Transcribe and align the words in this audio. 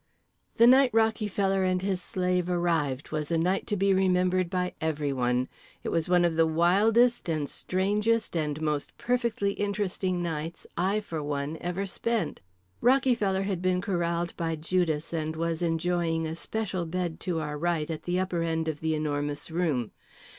The 0.57 0.65
night 0.65 0.91
Rockyfeller 0.95 1.63
and 1.63 1.79
his 1.83 2.01
slave 2.01 2.49
arrived 2.49 3.11
was 3.11 3.29
a 3.29 3.37
night 3.37 3.67
to 3.67 3.77
be 3.77 3.93
remembered 3.93 4.49
by 4.49 4.73
everyone. 4.81 5.47
It 5.83 5.89
was 5.89 6.09
one 6.09 6.25
of 6.25 6.37
the 6.37 6.47
wildest 6.47 7.29
and 7.29 7.47
strangest 7.47 8.35
and 8.35 8.59
most 8.63 8.97
perfectly 8.97 9.53
interesting 9.53 10.23
nights 10.23 10.65
I, 10.75 11.01
for 11.01 11.21
one, 11.21 11.55
ever 11.61 11.85
spent. 11.85 12.41
Rockyfeller 12.81 13.43
had 13.43 13.61
been 13.61 13.79
corralled 13.79 14.35
by 14.35 14.55
Judas, 14.55 15.13
and 15.13 15.35
was 15.35 15.61
enjoying 15.61 16.25
a 16.25 16.35
special 16.35 16.87
bed 16.87 17.19
to 17.19 17.39
our 17.39 17.55
right 17.55 17.87
at 17.87 18.01
the 18.01 18.19
upper 18.19 18.41
end 18.41 18.67
of 18.67 18.79
The 18.79 18.95
Enormous 18.95 19.51
Room. 19.51 19.91